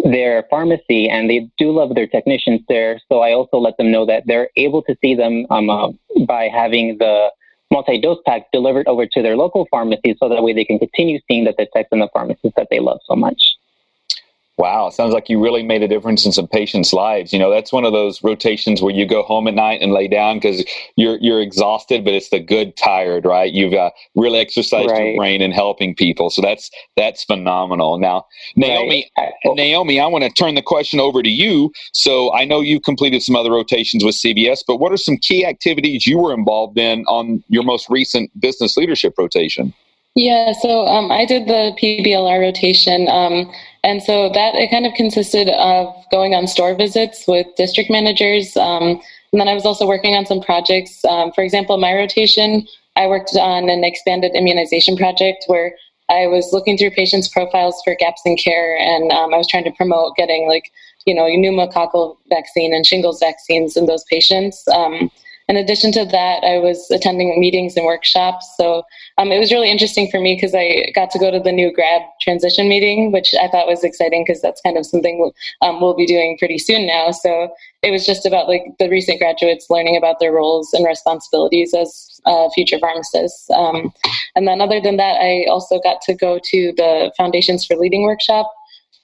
their 0.03 0.43
pharmacy 0.49 1.09
and 1.09 1.29
they 1.29 1.49
do 1.57 1.71
love 1.71 1.95
their 1.95 2.07
technicians 2.07 2.61
there, 2.67 2.99
so 3.09 3.19
I 3.19 3.33
also 3.33 3.57
let 3.57 3.77
them 3.77 3.91
know 3.91 4.05
that 4.05 4.23
they're 4.27 4.49
able 4.55 4.83
to 4.83 4.95
see 5.01 5.15
them 5.15 5.45
um, 5.49 5.69
uh, 5.69 5.91
by 6.27 6.47
having 6.47 6.97
the 6.99 7.31
multi-dose 7.71 8.19
pack 8.25 8.51
delivered 8.51 8.87
over 8.87 9.05
to 9.07 9.21
their 9.21 9.35
local 9.35 9.67
pharmacy, 9.71 10.15
so 10.19 10.29
that 10.29 10.43
way 10.43 10.53
they 10.53 10.65
can 10.65 10.79
continue 10.79 11.19
seeing 11.27 11.45
the 11.45 11.53
techs 11.53 11.89
in 11.91 11.99
the 11.99 12.09
pharmacists 12.13 12.53
that 12.55 12.67
they 12.69 12.79
love 12.79 12.99
so 13.07 13.15
much. 13.15 13.55
Wow, 14.57 14.89
sounds 14.89 15.13
like 15.13 15.27
you 15.27 15.43
really 15.43 15.63
made 15.63 15.83
a 15.83 15.87
difference 15.87 16.25
in 16.25 16.31
some 16.31 16.47
patients' 16.47 16.93
lives. 16.93 17.33
You 17.33 17.39
know, 17.39 17.51
that's 17.51 17.73
one 17.73 17.83
of 17.83 17.91
those 17.91 18.23
rotations 18.23 18.81
where 18.81 18.93
you 18.93 19.05
go 19.05 19.21
home 19.21 19.49
at 19.49 19.53
night 19.53 19.81
and 19.81 19.91
lay 19.91 20.07
down 20.07 20.37
because 20.37 20.63
you're 20.95 21.17
you're 21.19 21.41
exhausted, 21.41 22.05
but 22.05 22.13
it's 22.13 22.29
the 22.29 22.39
good 22.39 22.77
tired, 22.77 23.25
right? 23.25 23.51
You've 23.51 23.73
uh, 23.73 23.91
really 24.15 24.39
exercised 24.39 24.89
right. 24.89 25.07
your 25.07 25.17
brain 25.17 25.41
in 25.41 25.51
helping 25.51 25.93
people, 25.93 26.29
so 26.29 26.41
that's 26.41 26.71
that's 26.95 27.25
phenomenal. 27.25 27.99
Now, 27.99 28.27
Naomi, 28.55 29.11
right. 29.17 29.33
Naomi, 29.43 29.99
I 29.99 30.07
want 30.07 30.23
to 30.23 30.29
turn 30.29 30.55
the 30.55 30.61
question 30.61 31.01
over 31.01 31.21
to 31.21 31.29
you. 31.29 31.73
So 31.91 32.33
I 32.33 32.45
know 32.45 32.61
you've 32.61 32.83
completed 32.83 33.23
some 33.23 33.35
other 33.35 33.51
rotations 33.51 34.05
with 34.05 34.15
CVS, 34.15 34.59
but 34.65 34.77
what 34.77 34.93
are 34.93 34.97
some 34.97 35.17
key 35.17 35.45
activities 35.45 36.07
you 36.07 36.17
were 36.17 36.33
involved 36.33 36.77
in 36.77 37.03
on 37.07 37.43
your 37.49 37.63
most 37.63 37.89
recent 37.89 38.31
business 38.39 38.77
leadership 38.77 39.15
rotation? 39.17 39.73
Yeah, 40.15 40.53
so 40.53 40.87
um, 40.87 41.11
I 41.11 41.25
did 41.25 41.45
the 41.45 41.75
PBLR 41.77 42.39
rotation. 42.39 43.09
Um, 43.09 43.51
and 43.85 44.01
so 44.01 44.29
that 44.29 44.55
it 44.55 44.71
kind 44.71 44.87
of 44.87 44.93
consisted 44.95 45.47
of 45.49 45.93
going 46.09 46.33
on 46.33 46.47
store 46.47 46.73
visits 46.73 47.25
with 47.27 47.45
district 47.55 47.91
managers. 47.91 48.57
Um, 48.57 48.99
and 49.31 49.39
then 49.39 49.47
I 49.47 49.53
was 49.53 49.65
also 49.65 49.85
working 49.87 50.15
on 50.15 50.25
some 50.25 50.41
projects. 50.41 51.05
Um, 51.05 51.31
for 51.31 51.43
example, 51.43 51.77
my 51.77 51.93
rotation, 51.93 52.67
I 52.95 53.05
worked 53.05 53.35
on 53.39 53.69
an 53.69 53.83
expanded 53.83 54.31
immunization 54.33 54.97
project 54.97 55.43
where 55.45 55.75
I 56.09 56.25
was 56.25 56.49
looking 56.51 56.77
through 56.77 56.91
patients' 56.91 57.27
profiles 57.27 57.79
for 57.85 57.95
gaps 57.95 58.23
in 58.25 58.37
care, 58.37 58.75
and 58.77 59.11
um, 59.11 59.33
I 59.33 59.37
was 59.37 59.47
trying 59.47 59.65
to 59.65 59.71
promote 59.71 60.15
getting 60.15 60.47
like 60.47 60.71
you 61.05 61.13
know 61.13 61.23
pneumococcal 61.23 62.17
vaccine 62.29 62.73
and 62.73 62.85
shingles 62.85 63.19
vaccines 63.19 63.77
in 63.77 63.85
those 63.85 64.03
patients. 64.09 64.67
Um, 64.67 65.11
in 65.47 65.57
addition 65.57 65.91
to 65.91 66.05
that, 66.05 66.43
I 66.43 66.57
was 66.57 66.89
attending 66.89 67.39
meetings 67.39 67.75
and 67.77 67.85
workshops. 67.85 68.51
So 68.57 68.83
um, 69.17 69.31
it 69.31 69.39
was 69.39 69.51
really 69.51 69.69
interesting 69.69 70.09
for 70.09 70.19
me 70.19 70.35
because 70.35 70.55
I 70.55 70.91
got 70.95 71.11
to 71.11 71.19
go 71.19 71.29
to 71.29 71.39
the 71.39 71.51
new 71.51 71.71
grad 71.71 72.01
transition 72.19 72.67
meeting, 72.67 73.11
which 73.11 73.35
I 73.39 73.47
thought 73.47 73.67
was 73.67 73.83
exciting 73.83 74.23
because 74.25 74.41
that's 74.41 74.61
kind 74.61 74.77
of 74.77 74.85
something 74.85 75.31
um, 75.61 75.81
we'll 75.81 75.95
be 75.95 76.07
doing 76.07 76.37
pretty 76.39 76.57
soon 76.57 76.87
now. 76.87 77.11
So 77.11 77.49
it 77.83 77.91
was 77.91 78.05
just 78.05 78.25
about 78.25 78.47
like 78.47 78.63
the 78.79 78.89
recent 78.89 79.19
graduates 79.19 79.69
learning 79.69 79.95
about 79.95 80.19
their 80.19 80.31
roles 80.31 80.73
and 80.73 80.85
responsibilities 80.85 81.73
as 81.75 82.19
uh, 82.25 82.49
future 82.55 82.79
pharmacists. 82.79 83.47
Um, 83.51 83.93
and 84.35 84.47
then 84.47 84.61
other 84.61 84.81
than 84.81 84.97
that, 84.97 85.21
I 85.21 85.45
also 85.47 85.79
got 85.79 86.01
to 86.01 86.15
go 86.15 86.39
to 86.43 86.73
the 86.75 87.11
Foundations 87.17 87.65
for 87.65 87.75
Leading 87.75 88.01
workshop 88.01 88.51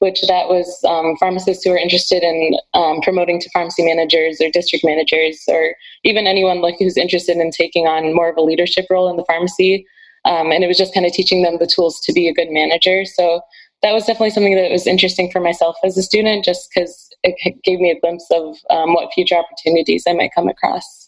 which 0.01 0.20
that 0.27 0.50
was 0.50 0.84
um, 0.84 1.15
pharmacists 1.17 1.63
who 1.63 1.70
were 1.70 1.77
interested 1.77 2.24
in 2.24 2.58
um, 2.74 3.00
promoting 3.01 3.39
to 3.39 3.50
pharmacy 3.51 3.86
managers 3.86 4.41
or 4.41 4.50
district 4.50 4.84
managers 4.84 5.43
or 5.48 5.75
even 6.03 6.25
anyone 6.25 6.60
like 6.60 6.75
who's 6.79 6.98
interested 6.98 7.38
in 7.38 7.51
taking 7.51 7.86
on 7.86 8.15
more 8.15 8.29
of 8.29 8.36
a 8.36 8.41
leadership 8.41 8.88
role 8.89 9.10
in 9.10 9.15
the 9.15 9.25
pharmacy. 9.25 9.86
Um, 10.25 10.51
and 10.51 10.63
it 10.63 10.67
was 10.67 10.77
just 10.77 10.93
kind 10.93 11.05
of 11.05 11.13
teaching 11.13 11.43
them 11.43 11.58
the 11.60 11.67
tools 11.67 12.01
to 12.01 12.13
be 12.13 12.27
a 12.27 12.34
good 12.34 12.50
manager. 12.50 13.05
So 13.05 13.41
that 13.84 13.93
was 13.93 14.05
definitely 14.05 14.31
something 14.31 14.55
that 14.55 14.72
was 14.72 14.88
interesting 14.88 15.31
for 15.31 15.39
myself 15.39 15.75
as 15.84 15.98
a 15.98 16.03
student, 16.03 16.46
just 16.46 16.70
because 16.74 17.10
it 17.24 17.62
gave 17.63 17.79
me 17.79 17.91
a 17.91 18.00
glimpse 18.00 18.25
of 18.31 18.58
um, 18.70 18.93
what 18.93 19.13
future 19.13 19.36
opportunities 19.36 20.03
I 20.08 20.13
might 20.13 20.34
come 20.34 20.48
across. 20.48 21.00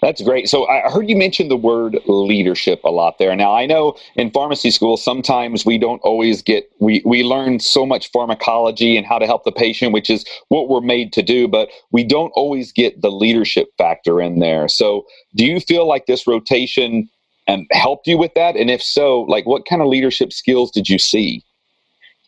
That's 0.00 0.22
great. 0.22 0.48
So 0.48 0.66
I 0.68 0.88
heard 0.90 1.08
you 1.08 1.16
mention 1.16 1.48
the 1.48 1.56
word 1.56 1.98
leadership 2.06 2.80
a 2.84 2.90
lot 2.90 3.18
there. 3.18 3.34
Now 3.34 3.54
I 3.54 3.66
know 3.66 3.96
in 4.14 4.30
pharmacy 4.30 4.70
school 4.70 4.96
sometimes 4.96 5.66
we 5.66 5.76
don't 5.76 6.00
always 6.02 6.40
get 6.40 6.70
we 6.78 7.02
we 7.04 7.24
learn 7.24 7.58
so 7.58 7.84
much 7.84 8.10
pharmacology 8.12 8.96
and 8.96 9.04
how 9.04 9.18
to 9.18 9.26
help 9.26 9.44
the 9.44 9.52
patient, 9.52 9.92
which 9.92 10.08
is 10.08 10.24
what 10.48 10.68
we're 10.68 10.80
made 10.80 11.12
to 11.14 11.22
do, 11.22 11.48
but 11.48 11.68
we 11.90 12.04
don't 12.04 12.30
always 12.36 12.70
get 12.70 13.02
the 13.02 13.10
leadership 13.10 13.68
factor 13.76 14.20
in 14.20 14.38
there. 14.38 14.68
So 14.68 15.04
do 15.34 15.44
you 15.44 15.58
feel 15.58 15.86
like 15.86 16.06
this 16.06 16.26
rotation 16.26 17.08
um, 17.48 17.66
helped 17.72 18.06
you 18.06 18.18
with 18.18 18.34
that? 18.34 18.54
And 18.54 18.70
if 18.70 18.82
so, 18.82 19.22
like 19.22 19.46
what 19.46 19.66
kind 19.66 19.82
of 19.82 19.88
leadership 19.88 20.32
skills 20.32 20.70
did 20.70 20.88
you 20.88 20.98
see? 20.98 21.44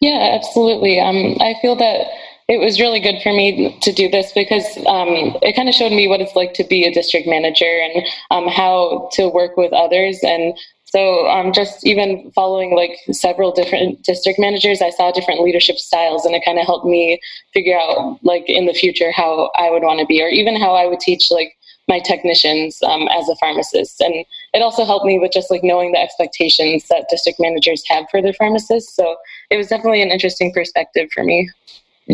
Yeah, 0.00 0.32
absolutely. 0.34 0.98
Um, 0.98 1.36
I 1.40 1.54
feel 1.60 1.76
that 1.76 2.06
it 2.50 2.58
was 2.58 2.80
really 2.80 2.98
good 2.98 3.22
for 3.22 3.32
me 3.32 3.78
to 3.80 3.92
do 3.92 4.08
this 4.08 4.32
because 4.32 4.66
um, 4.86 5.38
it 5.40 5.54
kind 5.54 5.68
of 5.68 5.74
showed 5.74 5.92
me 5.92 6.08
what 6.08 6.20
it's 6.20 6.34
like 6.34 6.52
to 6.54 6.64
be 6.64 6.84
a 6.84 6.92
district 6.92 7.28
manager 7.28 7.64
and 7.64 8.04
um, 8.32 8.48
how 8.48 9.08
to 9.12 9.28
work 9.28 9.56
with 9.56 9.72
others. 9.72 10.18
And 10.24 10.58
so, 10.84 11.28
um, 11.28 11.52
just 11.52 11.86
even 11.86 12.32
following 12.34 12.74
like 12.74 12.98
several 13.12 13.52
different 13.52 14.02
district 14.02 14.40
managers, 14.40 14.82
I 14.82 14.90
saw 14.90 15.12
different 15.12 15.42
leadership 15.42 15.78
styles, 15.78 16.24
and 16.24 16.34
it 16.34 16.42
kind 16.44 16.58
of 16.58 16.66
helped 16.66 16.86
me 16.86 17.20
figure 17.54 17.78
out 17.78 18.18
like 18.24 18.42
in 18.48 18.66
the 18.66 18.74
future 18.74 19.12
how 19.12 19.52
I 19.54 19.70
would 19.70 19.84
want 19.84 20.00
to 20.00 20.06
be, 20.06 20.20
or 20.20 20.26
even 20.26 20.60
how 20.60 20.74
I 20.74 20.86
would 20.86 20.98
teach 20.98 21.30
like 21.30 21.56
my 21.86 22.00
technicians 22.00 22.82
um, 22.82 23.06
as 23.12 23.28
a 23.28 23.36
pharmacist. 23.36 24.00
And 24.00 24.24
it 24.54 24.60
also 24.60 24.84
helped 24.84 25.06
me 25.06 25.20
with 25.20 25.30
just 25.30 25.52
like 25.52 25.62
knowing 25.62 25.92
the 25.92 26.00
expectations 26.00 26.88
that 26.88 27.06
district 27.08 27.38
managers 27.38 27.84
have 27.86 28.06
for 28.10 28.20
their 28.20 28.32
pharmacists. 28.32 28.96
So 28.96 29.14
it 29.50 29.56
was 29.56 29.68
definitely 29.68 30.02
an 30.02 30.10
interesting 30.10 30.52
perspective 30.52 31.10
for 31.14 31.22
me. 31.22 31.48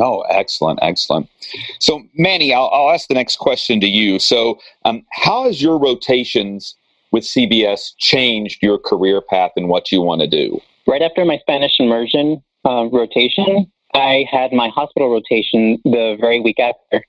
Oh, 0.00 0.20
excellent, 0.22 0.78
excellent. 0.82 1.28
So, 1.80 2.02
Manny, 2.14 2.52
I'll, 2.52 2.68
I'll 2.72 2.90
ask 2.90 3.08
the 3.08 3.14
next 3.14 3.36
question 3.36 3.80
to 3.80 3.86
you. 3.86 4.18
So, 4.18 4.58
um, 4.84 5.04
how 5.10 5.44
has 5.44 5.62
your 5.62 5.78
rotations 5.78 6.74
with 7.12 7.24
CVS 7.24 7.92
changed 7.98 8.62
your 8.62 8.78
career 8.78 9.20
path 9.20 9.52
and 9.56 9.68
what 9.68 9.90
you 9.92 10.00
want 10.00 10.20
to 10.20 10.26
do? 10.26 10.60
Right 10.86 11.02
after 11.02 11.24
my 11.24 11.38
Spanish 11.38 11.78
immersion 11.78 12.42
uh, 12.64 12.88
rotation, 12.92 13.70
I 13.94 14.26
had 14.30 14.52
my 14.52 14.68
hospital 14.68 15.10
rotation 15.10 15.78
the 15.84 16.16
very 16.20 16.40
week 16.40 16.60
after, 16.60 17.04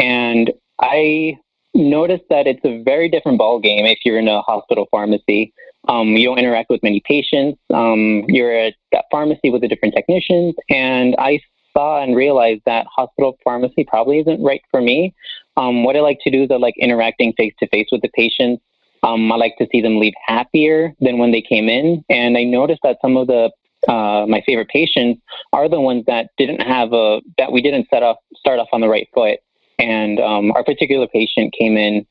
and 0.00 0.52
I 0.80 1.38
noticed 1.74 2.24
that 2.28 2.46
it's 2.46 2.64
a 2.64 2.82
very 2.82 3.08
different 3.08 3.38
ball 3.38 3.58
game 3.60 3.86
if 3.86 4.00
you're 4.04 4.18
in 4.18 4.28
a 4.28 4.42
hospital 4.42 4.86
pharmacy. 4.90 5.52
Um, 5.88 6.08
you 6.08 6.28
don't 6.28 6.38
interact 6.38 6.70
with 6.70 6.82
many 6.82 7.02
patients. 7.04 7.58
Um, 7.72 8.24
you're 8.28 8.56
at 8.56 8.74
that 8.92 9.06
pharmacy 9.10 9.50
with 9.50 9.62
the 9.62 9.68
different 9.68 9.94
technicians, 9.94 10.54
and 10.68 11.16
I 11.18 11.40
saw 11.72 12.02
and 12.02 12.16
realized 12.16 12.62
that 12.66 12.86
hospital 12.94 13.36
pharmacy 13.44 13.84
probably 13.84 14.20
isn't 14.20 14.42
right 14.42 14.62
for 14.70 14.80
me. 14.80 15.14
Um, 15.56 15.84
what 15.84 15.96
I 15.96 16.00
like 16.00 16.18
to 16.24 16.30
do 16.30 16.44
is 16.44 16.50
I 16.50 16.56
like 16.56 16.74
interacting 16.78 17.32
face 17.34 17.54
to 17.60 17.68
face 17.68 17.88
with 17.92 18.02
the 18.02 18.10
patients. 18.14 18.62
Um, 19.02 19.30
I 19.32 19.36
like 19.36 19.56
to 19.58 19.66
see 19.72 19.80
them 19.80 19.98
leave 19.98 20.14
happier 20.24 20.94
than 21.00 21.18
when 21.18 21.32
they 21.32 21.42
came 21.42 21.68
in, 21.68 22.04
and 22.08 22.38
I 22.38 22.44
noticed 22.44 22.80
that 22.84 22.98
some 23.02 23.16
of 23.16 23.26
the 23.26 23.50
uh, 23.88 24.24
my 24.28 24.40
favorite 24.46 24.68
patients 24.68 25.20
are 25.52 25.68
the 25.68 25.80
ones 25.80 26.04
that 26.06 26.30
didn't 26.38 26.60
have 26.60 26.92
a 26.92 27.20
that 27.36 27.50
we 27.50 27.60
didn't 27.60 27.88
set 27.90 28.04
off 28.04 28.16
start 28.36 28.60
off 28.60 28.68
on 28.72 28.80
the 28.80 28.88
right 28.88 29.08
foot. 29.12 29.40
And 29.78 30.20
um, 30.20 30.52
our 30.52 30.62
particular 30.62 31.08
patient 31.08 31.52
came 31.58 31.76
in 31.76 32.06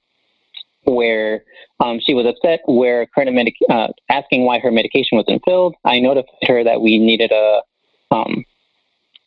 where 0.84 1.44
um, 1.80 2.00
she 2.02 2.14
was 2.14 2.26
upset, 2.26 2.60
where 2.66 3.06
current 3.06 3.34
medic- 3.34 3.56
uh, 3.70 3.88
asking 4.10 4.44
why 4.44 4.60
her 4.60 4.72
medication 4.72 5.18
wasn't 5.18 5.42
filled. 5.46 5.76
I 5.86 6.00
notified 6.00 6.48
her 6.48 6.64
that 6.64 6.82
we 6.82 6.98
needed 6.98 7.32
a 7.32 7.62
um, 8.12 8.44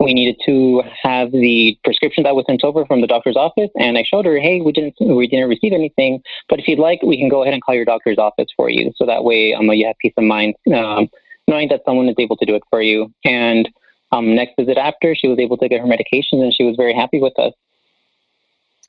we 0.04 0.14
needed 0.14 0.36
to 0.46 0.82
have 1.02 1.32
the 1.32 1.76
prescription 1.82 2.22
that 2.24 2.36
was 2.36 2.44
sent 2.46 2.62
over 2.62 2.84
from 2.86 3.00
the 3.00 3.06
doctor's 3.06 3.36
office, 3.36 3.70
and 3.78 3.98
I 3.98 4.04
showed 4.04 4.26
her, 4.26 4.38
hey, 4.38 4.60
we 4.60 4.72
didn't 4.72 4.94
we 5.00 5.26
didn't 5.26 5.48
receive 5.48 5.72
anything, 5.72 6.22
but 6.48 6.60
if 6.60 6.68
you'd 6.68 6.78
like, 6.78 7.02
we 7.02 7.18
can 7.18 7.28
go 7.28 7.42
ahead 7.42 7.54
and 7.54 7.62
call 7.62 7.74
your 7.74 7.84
doctor's 7.84 8.18
office 8.18 8.48
for 8.56 8.70
you, 8.70 8.92
so 8.96 9.06
that 9.06 9.24
way 9.24 9.54
um, 9.54 9.70
you 9.72 9.86
have 9.86 9.96
peace 10.00 10.14
of 10.16 10.24
mind 10.24 10.54
um, 10.74 11.08
knowing 11.48 11.68
that 11.68 11.82
someone 11.84 12.08
is 12.08 12.16
able 12.18 12.36
to 12.36 12.46
do 12.46 12.54
it 12.54 12.62
for 12.70 12.80
you. 12.80 13.12
And 13.24 13.68
um, 14.12 14.34
next 14.34 14.54
visit 14.58 14.78
after, 14.78 15.14
she 15.14 15.28
was 15.28 15.38
able 15.38 15.56
to 15.58 15.68
get 15.68 15.80
her 15.80 15.86
medications, 15.86 16.42
and 16.42 16.54
she 16.54 16.64
was 16.64 16.76
very 16.76 16.94
happy 16.94 17.20
with 17.20 17.38
us. 17.38 17.52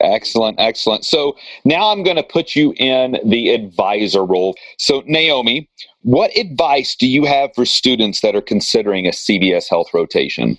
Excellent, 0.00 0.60
excellent. 0.60 1.06
So 1.06 1.36
now 1.64 1.90
I'm 1.90 2.02
going 2.02 2.16
to 2.16 2.22
put 2.22 2.54
you 2.54 2.74
in 2.76 3.18
the 3.24 3.48
advisor 3.48 4.24
role. 4.24 4.54
So, 4.78 5.02
Naomi, 5.06 5.70
what 6.02 6.36
advice 6.36 6.94
do 6.94 7.08
you 7.08 7.24
have 7.24 7.50
for 7.54 7.64
students 7.64 8.20
that 8.20 8.36
are 8.36 8.42
considering 8.42 9.06
a 9.06 9.10
CVS 9.10 9.70
health 9.70 9.88
rotation? 9.94 10.58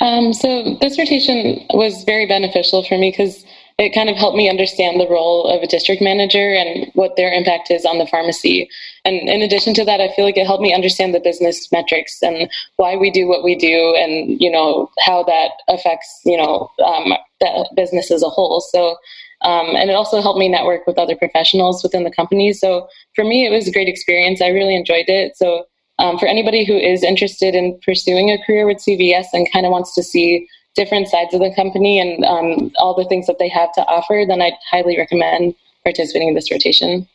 Um, 0.00 0.32
so, 0.32 0.76
this 0.80 0.98
rotation 0.98 1.66
was 1.74 2.04
very 2.04 2.26
beneficial 2.26 2.82
for 2.82 2.96
me 2.96 3.10
because 3.10 3.44
it 3.80 3.94
kind 3.94 4.10
of 4.10 4.16
helped 4.16 4.36
me 4.36 4.48
understand 4.48 5.00
the 5.00 5.08
role 5.08 5.46
of 5.46 5.62
a 5.62 5.66
district 5.66 6.02
manager 6.02 6.54
and 6.54 6.90
what 6.94 7.16
their 7.16 7.32
impact 7.32 7.70
is 7.70 7.86
on 7.86 7.98
the 7.98 8.06
pharmacy. 8.06 8.68
And 9.06 9.28
in 9.28 9.40
addition 9.40 9.72
to 9.74 9.84
that, 9.86 10.00
I 10.00 10.12
feel 10.14 10.26
like 10.26 10.36
it 10.36 10.46
helped 10.46 10.62
me 10.62 10.74
understand 10.74 11.14
the 11.14 11.20
business 11.20 11.70
metrics 11.72 12.22
and 12.22 12.50
why 12.76 12.96
we 12.96 13.10
do 13.10 13.26
what 13.26 13.42
we 13.42 13.56
do 13.56 13.94
and, 13.96 14.38
you 14.38 14.50
know, 14.50 14.90
how 15.00 15.22
that 15.24 15.52
affects, 15.68 16.20
you 16.26 16.36
know, 16.36 16.70
um, 16.84 17.14
that 17.40 17.70
business 17.74 18.10
as 18.10 18.22
a 18.22 18.28
whole. 18.28 18.60
So, 18.60 18.96
um, 19.42 19.74
and 19.74 19.88
it 19.88 19.94
also 19.94 20.20
helped 20.20 20.38
me 20.38 20.48
network 20.48 20.86
with 20.86 20.98
other 20.98 21.16
professionals 21.16 21.82
within 21.82 22.04
the 22.04 22.10
company. 22.10 22.52
So 22.52 22.86
for 23.14 23.24
me, 23.24 23.46
it 23.46 23.50
was 23.50 23.66
a 23.66 23.72
great 23.72 23.88
experience. 23.88 24.42
I 24.42 24.48
really 24.48 24.76
enjoyed 24.76 25.08
it. 25.08 25.38
So 25.38 25.64
um, 26.00 26.18
for 26.18 26.26
anybody 26.26 26.64
who 26.64 26.76
is 26.76 27.04
interested 27.04 27.54
in 27.54 27.78
pursuing 27.84 28.30
a 28.30 28.42
career 28.44 28.66
with 28.66 28.78
CVS 28.78 29.26
and 29.32 29.46
kind 29.52 29.66
of 29.66 29.70
wants 29.70 29.94
to 29.94 30.02
see 30.02 30.48
different 30.74 31.08
sides 31.08 31.34
of 31.34 31.40
the 31.40 31.52
company 31.54 32.00
and 32.00 32.24
um, 32.24 32.72
all 32.78 32.94
the 32.94 33.08
things 33.08 33.26
that 33.26 33.38
they 33.38 33.48
have 33.48 33.72
to 33.74 33.82
offer, 33.82 34.24
then 34.26 34.40
I'd 34.40 34.54
highly 34.70 34.96
recommend 34.96 35.54
participating 35.84 36.28
in 36.28 36.34
this 36.34 36.50
rotation. 36.50 37.06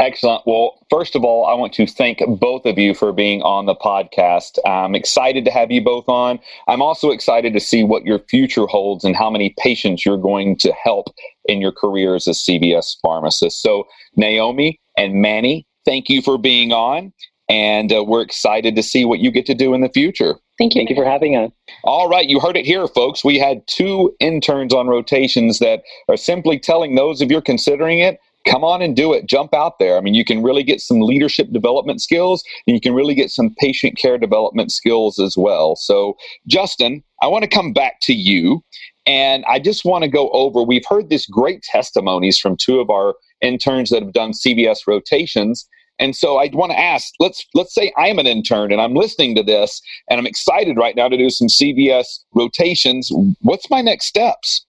Excellent. 0.00 0.42
Well, 0.46 0.78
first 0.88 1.14
of 1.14 1.24
all, 1.24 1.44
I 1.44 1.52
want 1.52 1.74
to 1.74 1.86
thank 1.86 2.22
both 2.26 2.64
of 2.64 2.78
you 2.78 2.94
for 2.94 3.12
being 3.12 3.42
on 3.42 3.66
the 3.66 3.74
podcast. 3.74 4.58
I'm 4.66 4.94
excited 4.94 5.44
to 5.44 5.50
have 5.50 5.70
you 5.70 5.84
both 5.84 6.08
on. 6.08 6.40
I'm 6.68 6.80
also 6.80 7.10
excited 7.10 7.52
to 7.52 7.60
see 7.60 7.84
what 7.84 8.04
your 8.04 8.18
future 8.18 8.66
holds 8.66 9.04
and 9.04 9.14
how 9.14 9.28
many 9.28 9.54
patients 9.58 10.06
you're 10.06 10.16
going 10.16 10.56
to 10.56 10.72
help 10.72 11.08
in 11.44 11.60
your 11.60 11.72
career 11.72 12.14
as 12.14 12.26
a 12.26 12.30
CVS 12.30 12.96
pharmacist. 13.02 13.60
So, 13.60 13.86
Naomi 14.16 14.80
and 14.96 15.16
Manny, 15.16 15.66
thank 15.84 16.08
you 16.08 16.22
for 16.22 16.38
being 16.38 16.72
on, 16.72 17.12
and 17.50 17.92
uh, 17.92 18.04
we're 18.04 18.22
excited 18.22 18.76
to 18.76 18.82
see 18.82 19.04
what 19.04 19.18
you 19.18 19.30
get 19.30 19.44
to 19.46 19.54
do 19.54 19.74
in 19.74 19.80
the 19.80 19.88
future. 19.88 20.36
Thank 20.56 20.74
you. 20.74 20.80
Thank 20.80 20.90
you 20.90 20.96
for 20.96 21.04
having 21.04 21.36
us. 21.36 21.50
All 21.84 22.08
right, 22.08 22.28
you 22.28 22.38
heard 22.38 22.56
it 22.56 22.64
here, 22.64 22.86
folks. 22.86 23.24
We 23.24 23.38
had 23.38 23.66
two 23.66 24.14
interns 24.20 24.72
on 24.72 24.86
rotations 24.86 25.58
that 25.58 25.82
are 26.08 26.16
simply 26.16 26.58
telling 26.58 26.94
those 26.94 27.20
if 27.20 27.30
you're 27.30 27.42
considering 27.42 27.98
it 27.98 28.20
come 28.46 28.64
on 28.64 28.80
and 28.82 28.96
do 28.96 29.12
it. 29.12 29.26
Jump 29.26 29.52
out 29.54 29.78
there. 29.78 29.96
I 29.96 30.00
mean, 30.00 30.14
you 30.14 30.24
can 30.24 30.42
really 30.42 30.62
get 30.62 30.80
some 30.80 31.00
leadership 31.00 31.52
development 31.52 32.00
skills 32.00 32.42
and 32.66 32.74
you 32.74 32.80
can 32.80 32.94
really 32.94 33.14
get 33.14 33.30
some 33.30 33.54
patient 33.58 33.98
care 33.98 34.18
development 34.18 34.72
skills 34.72 35.18
as 35.18 35.36
well. 35.36 35.76
So, 35.76 36.16
Justin, 36.46 37.02
I 37.22 37.26
want 37.26 37.42
to 37.42 37.50
come 37.50 37.72
back 37.72 38.00
to 38.02 38.14
you 38.14 38.64
and 39.06 39.44
I 39.46 39.58
just 39.58 39.84
want 39.84 40.04
to 40.04 40.08
go 40.08 40.30
over 40.30 40.62
we've 40.62 40.86
heard 40.88 41.10
this 41.10 41.26
great 41.26 41.62
testimonies 41.62 42.38
from 42.38 42.56
two 42.56 42.80
of 42.80 42.90
our 42.90 43.14
interns 43.40 43.90
that 43.90 44.02
have 44.02 44.12
done 44.12 44.32
CVS 44.32 44.86
rotations. 44.86 45.68
And 46.00 46.16
so 46.16 46.38
I 46.38 46.48
want 46.52 46.72
to 46.72 46.78
ask, 46.78 47.12
let's 47.20 47.46
let's 47.54 47.74
say 47.74 47.92
I'm 47.96 48.18
an 48.18 48.26
intern 48.26 48.72
and 48.72 48.80
I'm 48.80 48.94
listening 48.94 49.34
to 49.36 49.42
this 49.42 49.82
and 50.08 50.18
I'm 50.18 50.26
excited 50.26 50.78
right 50.78 50.96
now 50.96 51.08
to 51.08 51.16
do 51.16 51.28
some 51.28 51.46
CVS 51.46 52.20
rotations. 52.34 53.12
What's 53.42 53.70
my 53.70 53.82
next 53.82 54.06
steps? 54.06 54.66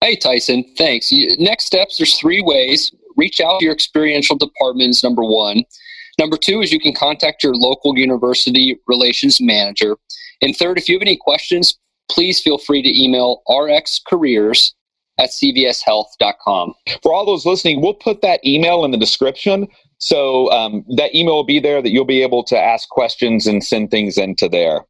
Hey, 0.00 0.16
Tyson, 0.16 0.64
thanks. 0.76 1.12
Next 1.38 1.66
steps 1.66 1.98
there's 1.98 2.18
three 2.18 2.40
ways. 2.40 2.92
Reach 3.16 3.40
out 3.40 3.60
to 3.60 3.64
your 3.64 3.74
experiential 3.74 4.36
departments, 4.36 5.04
number 5.04 5.22
one. 5.22 5.64
Number 6.18 6.38
two 6.38 6.62
is 6.62 6.72
you 6.72 6.80
can 6.80 6.94
contact 6.94 7.44
your 7.44 7.54
local 7.54 7.96
university 7.98 8.78
relations 8.86 9.40
manager. 9.40 9.96
And 10.40 10.56
third, 10.56 10.78
if 10.78 10.88
you 10.88 10.96
have 10.96 11.02
any 11.02 11.16
questions, 11.16 11.78
please 12.10 12.40
feel 12.40 12.56
free 12.56 12.82
to 12.82 13.02
email 13.02 13.42
rxcareers 13.48 14.72
at 15.18 15.30
cvshealth.com. 15.30 16.74
For 17.02 17.12
all 17.12 17.26
those 17.26 17.46
listening, 17.46 17.80
we'll 17.80 17.94
put 17.94 18.22
that 18.22 18.44
email 18.44 18.84
in 18.84 18.90
the 18.90 18.98
description. 18.98 19.68
So 19.98 20.50
um, 20.52 20.84
that 20.96 21.14
email 21.14 21.34
will 21.34 21.44
be 21.44 21.60
there 21.60 21.80
that 21.80 21.90
you'll 21.90 22.04
be 22.04 22.22
able 22.22 22.44
to 22.44 22.58
ask 22.58 22.88
questions 22.88 23.46
and 23.46 23.64
send 23.64 23.90
things 23.90 24.18
into 24.18 24.48
there. 24.48 24.86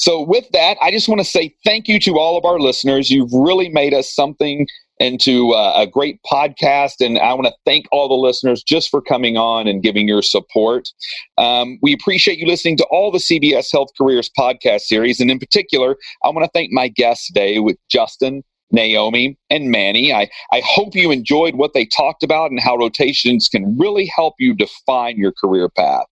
So, 0.00 0.22
with 0.22 0.48
that, 0.52 0.78
I 0.80 0.90
just 0.90 1.08
want 1.08 1.20
to 1.20 1.26
say 1.26 1.54
thank 1.62 1.86
you 1.86 2.00
to 2.00 2.18
all 2.18 2.38
of 2.38 2.46
our 2.46 2.58
listeners. 2.58 3.10
You've 3.10 3.32
really 3.34 3.68
made 3.68 3.92
us 3.92 4.10
something 4.10 4.66
into 4.98 5.50
uh, 5.50 5.74
a 5.76 5.86
great 5.86 6.20
podcast, 6.22 7.04
and 7.04 7.18
I 7.18 7.34
want 7.34 7.48
to 7.48 7.54
thank 7.66 7.84
all 7.92 8.08
the 8.08 8.14
listeners 8.14 8.62
just 8.62 8.88
for 8.88 9.02
coming 9.02 9.36
on 9.36 9.66
and 9.66 9.82
giving 9.82 10.08
your 10.08 10.22
support. 10.22 10.88
Um, 11.36 11.78
we 11.82 11.92
appreciate 11.92 12.38
you 12.38 12.46
listening 12.46 12.78
to 12.78 12.86
all 12.90 13.10
the 13.10 13.18
CVS 13.18 13.70
Health 13.70 13.88
Careers 13.98 14.30
podcast 14.38 14.82
series, 14.82 15.20
and 15.20 15.30
in 15.30 15.38
particular, 15.38 15.96
I 16.24 16.30
want 16.30 16.44
to 16.44 16.50
thank 16.54 16.72
my 16.72 16.88
guest 16.88 17.26
today 17.26 17.58
with 17.58 17.76
Justin. 17.90 18.42
Naomi 18.70 19.36
and 19.48 19.70
Manny. 19.70 20.12
I, 20.12 20.28
I 20.52 20.62
hope 20.64 20.94
you 20.94 21.10
enjoyed 21.10 21.54
what 21.54 21.74
they 21.74 21.86
talked 21.86 22.22
about 22.22 22.50
and 22.50 22.60
how 22.60 22.76
rotations 22.76 23.48
can 23.48 23.76
really 23.78 24.06
help 24.06 24.34
you 24.38 24.54
define 24.54 25.16
your 25.16 25.32
career 25.32 25.68
path. 25.68 26.06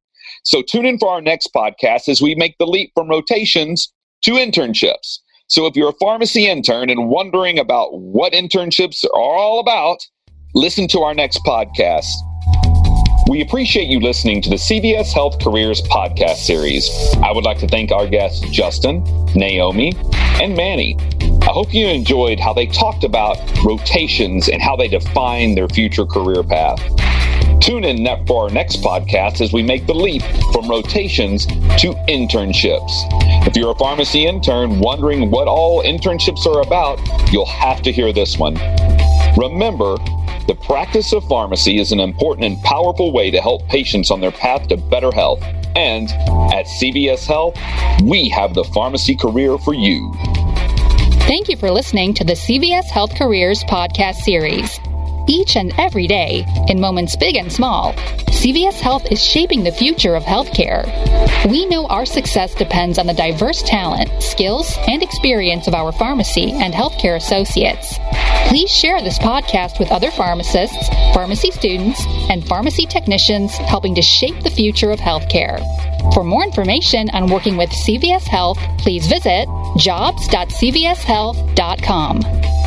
So 0.45 0.63
tune 0.63 0.87
in 0.87 0.99
for 0.99 1.11
our 1.11 1.21
next 1.21 1.51
podcast 1.55 2.09
as 2.09 2.21
we 2.21 2.35
make 2.35 2.57
the 2.59 2.67
leap 2.67 2.93
from 2.95 3.09
rotations 3.09 3.93
to 4.23 4.33
internships. 4.33 5.19
So 5.49 5.67
if 5.67 5.77
you're 5.77 5.91
a 5.91 5.95
pharmacy 6.01 6.47
intern 6.47 6.91
and 6.91 7.09
wondering 7.09 7.59
about 7.59 7.99
what 7.99 8.33
internships 8.33 9.05
are 9.05 9.19
all 9.19 9.61
about, 9.61 9.99
listen 10.55 10.89
to 10.89 11.01
our 11.01 11.15
next 11.15 11.39
podcast. 11.45 12.07
We 13.29 13.43
appreciate 13.43 13.89
you 13.89 14.01
listening 14.01 14.41
to 14.43 14.49
the 14.49 14.57
CVS 14.57 15.13
Health 15.13 15.39
Careers 15.43 15.83
podcast 15.83 16.37
series. 16.37 16.89
I 17.23 17.31
would 17.31 17.45
like 17.45 17.59
to 17.59 17.69
thank 17.69 17.93
our 17.93 18.07
guests, 18.07 18.41
Justin, 18.51 19.05
Naomi, 19.35 19.93
and 20.41 20.57
Manny. 20.57 20.97
I 21.43 21.51
hope 21.51 21.73
you 21.73 21.87
enjoyed 21.87 22.41
how 22.41 22.53
they 22.53 22.67
talked 22.67 23.05
about 23.05 23.39
rotations 23.65 24.49
and 24.49 24.61
how 24.61 24.77
they 24.77 24.89
define 24.89 25.55
their 25.55 25.69
future 25.69 26.05
career 26.05 26.43
path. 26.43 26.79
Tune 27.61 27.85
in 27.85 28.07
for 28.27 28.45
our 28.45 28.51
next 28.51 28.83
podcast 28.83 29.41
as 29.41 29.53
we 29.53 29.63
make 29.63 29.87
the 29.87 29.95
leap 29.95 30.23
from 30.53 30.69
rotations 30.69 31.47
to 31.47 31.95
internships. 32.09 32.91
If 33.47 33.57
you're 33.57 33.73
a 33.73 33.75
pharmacy 33.77 34.27
intern 34.27 34.79
wondering 34.79 35.31
what 35.31 35.49
all 35.49 35.83
internships 35.83 36.47
are 36.47 36.61
about, 36.61 37.01
you'll 37.33 37.47
have 37.47 37.83
to 37.83 37.93
hear 37.93 38.13
this 38.13 38.39
one. 38.39 38.55
Remember, 39.37 39.97
the 40.47 40.57
practice 40.63 41.13
of 41.13 41.25
pharmacy 41.25 41.79
is 41.79 41.93
an 41.93 42.01
important 42.01 42.47
and 42.47 42.63
powerful 42.63 43.13
way 43.13 43.31
to 43.31 43.41
help 43.41 43.67
patients 43.69 44.11
on 44.11 44.21
their 44.21 44.33
path 44.33 44.69
to 44.69 44.77
better 44.77 45.13
health. 45.13 45.43
And 45.77 46.09
at 46.53 46.67
CVS 46.67 47.27
Health, 47.27 47.57
we 48.03 48.29
have 48.31 48.55
the 48.55 48.65
pharmacy 48.65 49.15
career 49.15 49.59
for 49.59 49.75
you. 49.75 50.13
Thank 51.29 51.51
you 51.51 51.59
for 51.59 51.71
listening 51.71 52.15
to 52.15 52.25
the 52.25 52.33
CVS 52.33 52.87
Health 52.87 53.15
Careers 53.15 53.63
podcast 53.65 54.15
series. 54.23 54.81
each 55.29 55.57
and 55.57 55.75
every 55.79 56.07
day, 56.07 56.47
in 56.69 56.81
moments 56.81 57.15
big 57.15 57.37
and 57.37 57.53
small, 57.53 57.93
CVS 58.29 58.81
Health 58.81 59.13
is 59.13 59.23
shaping 59.23 59.63
the 59.63 59.71
future 59.71 60.17
of 60.17 60.23
healthcare. 60.23 60.89
We 61.51 61.67
know 61.67 61.87
our 61.89 62.07
success 62.07 62.55
depends 62.55 62.99
on 62.99 63.07
the 63.07 63.13
diverse 63.13 63.63
talent, 63.63 64.11
skills, 64.23 64.75
and 64.89 65.03
experience 65.03 65.69
of 65.69 65.75
our 65.75 65.93
pharmacy 65.93 66.53
and 66.53 66.73
healthcare 66.73 67.17
associates. 67.17 67.99
Please 68.49 68.71
share 68.71 69.03
this 69.03 69.19
podcast 69.19 69.79
with 69.79 69.93
other 69.93 70.11
pharmacists, 70.11 70.89
pharmacy 71.13 71.51
students, 71.51 72.03
and 72.31 72.49
pharmacy 72.49 72.87
technicians 72.87 73.55
helping 73.57 73.95
to 73.95 74.01
shape 74.01 74.43
the 74.43 74.51
future 74.51 74.91
of 74.91 74.99
healthcare. 74.99 75.61
For 76.15 76.25
more 76.25 76.45
information 76.45 77.11
on 77.11 77.31
working 77.31 77.59
with 77.59 77.69
CVS 77.69 78.27
Health, 78.27 78.57
please 78.79 79.07
visit 79.07 79.47
jobs.cvshealth.com. 79.77 82.58